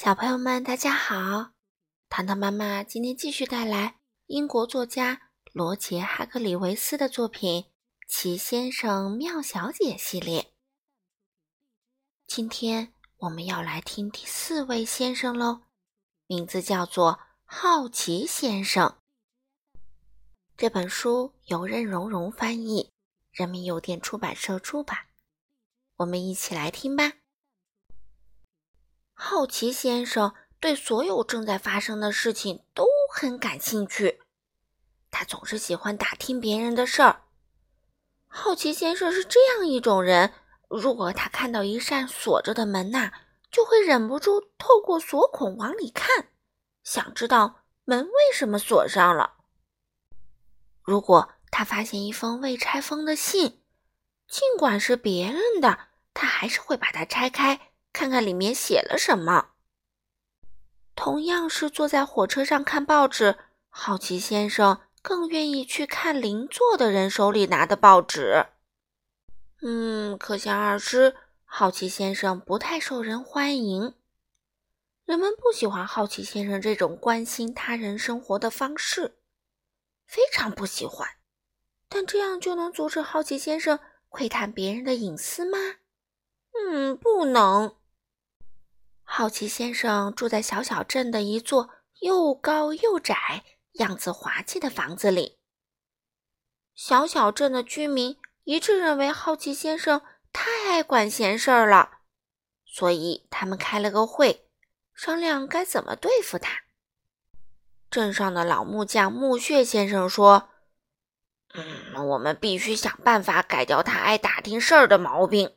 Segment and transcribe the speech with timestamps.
[0.00, 1.50] 小朋友们，大家好！
[2.08, 7.62] 糖糖妈妈今天继续带来英国作家罗杰·哈克里维斯的作品
[8.06, 10.52] 《奇先生妙小姐》系列。
[12.28, 15.62] 今天我们要来听第四位先生喽，
[16.28, 18.98] 名字叫做好奇先生。
[20.56, 22.92] 这本书由任溶溶翻译，
[23.32, 25.08] 人民邮电出版社出版。
[25.96, 27.14] 我们一起来听吧。
[29.20, 34.20] 好奇先生对所有正在发生的事情都很感兴趣，
[35.10, 37.22] 他总是喜欢打听别人的事儿。
[38.28, 40.32] 好奇先生是这样一种人：
[40.68, 43.10] 如果他看到一扇锁着的门呐，
[43.50, 46.28] 就会忍不住透过锁孔往里看，
[46.84, 49.34] 想知道门为什么锁上了。
[50.80, 53.64] 如果他发现一封未拆封的信，
[54.28, 57.67] 尽管是别人的，他还是会把它拆开。
[57.98, 59.48] 看看里面写了什么。
[60.94, 63.36] 同样是坐在火车上看报纸，
[63.68, 68.46] 好奇先生更愿意去看邻座的人手里拿的报纸。
[69.62, 73.96] 嗯，可想而知，好奇先生不太受人欢迎。
[75.04, 79.18] 人们不喜欢好奇先生这种关心他人生活的方式，
[80.06, 81.08] 非常不喜欢。
[81.88, 85.58] 但这样就能阻止好奇先生窥探别人的隐私吗？
[86.52, 87.74] 嗯，不能。
[89.18, 95.40] 好奇先生住在小小镇的一座又高又窄、样子滑稽的房子里。
[96.76, 100.02] 小小镇的居民一致认为好奇先生
[100.32, 101.98] 太爱管闲事儿了，
[102.64, 104.48] 所以他们开了个会，
[104.94, 106.60] 商量该怎么对付他。
[107.90, 110.50] 镇上的老木匠木屑先生说
[111.54, 115.56] ：“嗯，我们必须想办法改掉他爱打听事儿的毛病。”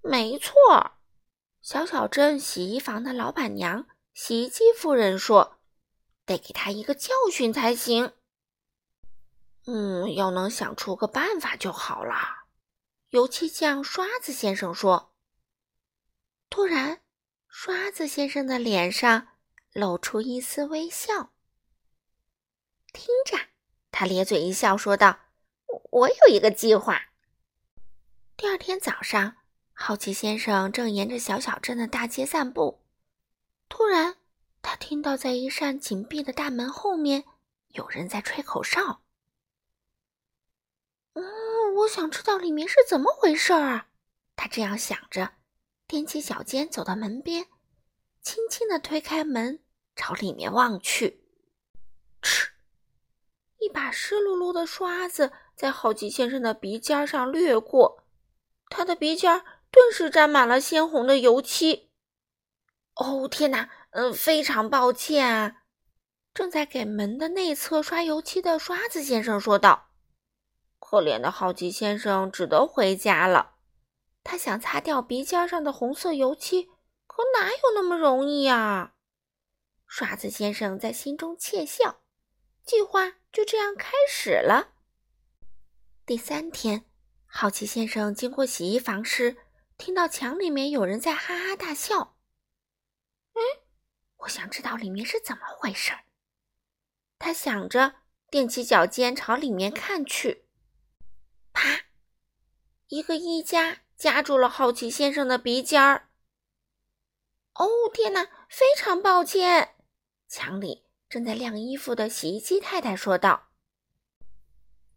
[0.00, 0.92] 没错。
[1.62, 5.58] 小小镇洗衣房的老板娘洗衣机夫人说
[6.24, 8.14] ：“得给他一个教训才行。”
[9.66, 12.14] 嗯，要能想出个办法就好了。
[13.10, 15.14] 油漆匠刷子先生说。
[16.48, 17.02] 突然，
[17.46, 19.28] 刷子先生的脸上
[19.72, 21.32] 露出一丝微笑。
[22.92, 23.36] 听着，
[23.92, 25.20] 他咧嘴一笑，说道
[25.92, 27.10] ：“我有一个计划。”
[28.36, 29.36] 第二天早上。
[29.82, 32.80] 好奇先生正沿着小小镇的大街散步，
[33.70, 34.18] 突然，
[34.60, 37.24] 他听到在一扇紧闭的大门后面
[37.68, 39.00] 有人在吹口哨。
[41.14, 41.24] 嗯，
[41.76, 43.88] 我想知道里面是怎么回事儿啊！
[44.36, 45.32] 他这样想着，
[45.88, 47.46] 踮起脚尖走到门边，
[48.20, 49.60] 轻轻地推开门，
[49.96, 51.24] 朝里面望去。
[52.20, 52.50] 嗤！
[53.58, 58.04] 一把湿漉漉的刷子在好奇先生的鼻尖上掠过，
[58.68, 59.42] 他的鼻尖儿。
[59.70, 61.90] 顿时沾满了鲜红的油漆。
[62.94, 63.70] 哦，天哪！
[63.90, 65.62] 嗯，非常抱歉啊。
[66.32, 69.88] 正在给门的内侧刷油漆的刷子先生说道
[70.78, 73.56] ：“可怜的好奇先生只得回家了。
[74.22, 76.70] 他想擦掉鼻尖上的红色油漆，
[77.06, 78.94] 可哪有那么容易啊？”
[79.86, 82.00] 刷子先生在心中窃笑。
[82.64, 84.68] 计划就这样开始了。
[86.06, 86.84] 第三天，
[87.26, 89.36] 好奇先生经过洗衣房时。
[89.80, 92.14] 听到墙里面有人在哈哈大笑。
[93.32, 93.40] 嗯，
[94.18, 95.92] 我想知道里面是怎么回事。
[97.18, 97.94] 他想着，
[98.30, 100.44] 踮起脚尖朝里面看去。
[101.54, 101.86] 啪！
[102.88, 106.10] 一个衣夹夹住了好奇先生的鼻尖儿。
[107.54, 108.28] 哦，天哪！
[108.50, 109.76] 非常抱歉。
[110.28, 113.48] 墙里正在晾衣服的洗衣机太太说道。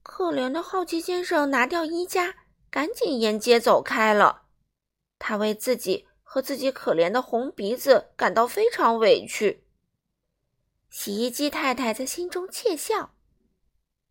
[0.02, 2.36] 可怜的好奇先生拿掉衣夹，
[2.70, 4.43] 赶紧沿街走开了。
[5.26, 9.66] 他为自己和自己可怜的红鼻子感到非常委屈。
[10.90, 13.16] 洗衣机太太在心中窃笑：“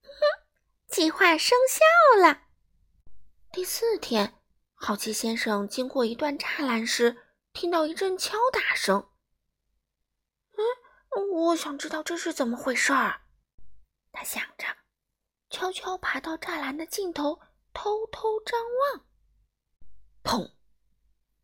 [0.00, 0.10] 哼，
[0.88, 1.84] 计划生效
[2.18, 2.44] 了。”
[3.52, 4.40] 第四天，
[4.72, 7.18] 好奇先生经过一段栅栏时，
[7.52, 9.10] 听到一阵敲打声。
[10.56, 13.20] “嗯，我想知道这是怎么回事儿。”
[14.12, 14.64] 他想着，
[15.50, 17.38] 悄悄爬到栅栏的尽头，
[17.74, 19.04] 偷偷张望。
[20.24, 20.52] 砰！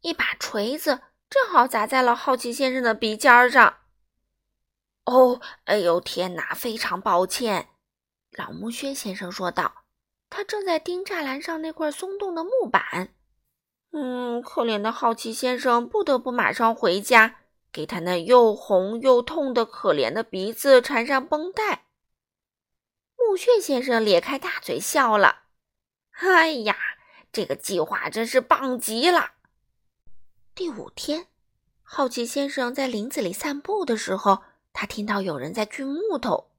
[0.00, 3.78] 一把锤子正好砸在了好奇先生的鼻尖上。
[5.04, 6.54] 哦，哎呦，天哪！
[6.54, 7.70] 非常抱歉，
[8.32, 9.84] 老木靴先生说道。
[10.30, 13.14] 他正在钉栅栏上那块松动的木板。
[13.92, 17.36] 嗯，可怜的好奇先生不得不马上回家，
[17.72, 21.86] 给他那又红又痛的可怜的鼻子缠上绷带。
[23.16, 25.44] 木屑先生咧开大嘴笑了。
[26.20, 26.76] 哎呀，
[27.32, 29.32] 这个计划真是棒极了！
[30.58, 31.28] 第五天，
[31.84, 36.50] 好奇先生在林子里散步的时候，他听到有人在锯木头。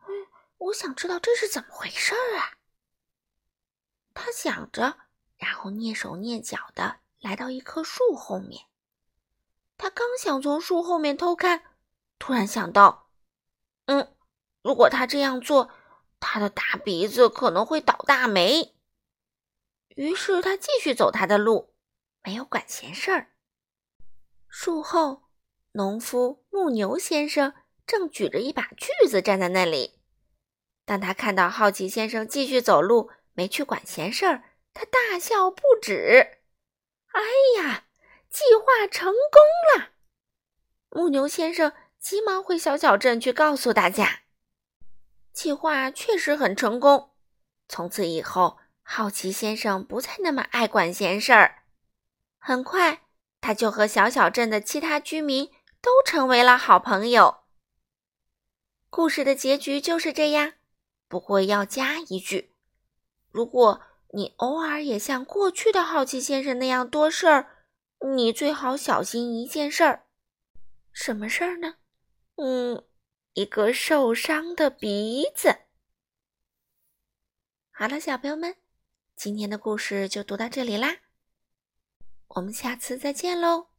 [0.00, 0.26] 嗯，
[0.58, 2.58] 我想知道这是怎么回事儿啊！
[4.12, 4.98] 他想着，
[5.36, 8.66] 然后蹑手蹑脚的来到一棵树后面。
[9.78, 11.62] 他刚想从树后面偷看，
[12.18, 13.10] 突然想到，
[13.84, 14.12] 嗯，
[14.62, 15.70] 如果他这样做，
[16.18, 18.74] 他的大鼻子可能会倒大霉。
[19.90, 21.72] 于是他继续走他的路，
[22.26, 23.28] 没有管闲事儿。
[24.48, 25.22] 树后，
[25.72, 27.54] 农夫牧牛先生
[27.86, 30.00] 正举着一把锯子站在那里。
[30.84, 34.42] 当他看到好奇先生继续走路，没去管闲事儿，
[34.74, 36.40] 他大笑不止。
[37.12, 37.22] 哎
[37.58, 37.84] 呀，
[38.28, 39.90] 计划成功了！
[40.90, 44.22] 牧牛先生急忙回小小镇去告诉大家，
[45.32, 47.12] 计划确实很成功。
[47.68, 48.58] 从此以后。
[48.88, 51.64] 好奇先生不再那么爱管闲事儿，
[52.46, 53.02] 很快
[53.40, 55.50] 他就和小小镇的其他居民
[55.82, 57.38] 都成为了好朋友。
[58.88, 60.52] 故事的结局就是这样，
[61.08, 62.54] 不过要加一句：
[63.32, 63.80] 如果
[64.12, 67.50] 你偶尔也像过去的好奇先生那样多事儿，
[68.14, 70.06] 你最好小心一件事儿。
[70.92, 71.74] 什么事儿呢？
[72.36, 72.84] 嗯，
[73.32, 75.62] 一个受伤的鼻子。
[77.72, 78.54] 好了，小朋友们。
[79.16, 80.98] 今天的故事就读到这里啦，
[82.28, 83.75] 我们下次再见喽。